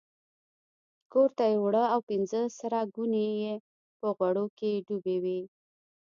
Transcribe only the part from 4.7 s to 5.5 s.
ډوبې وې.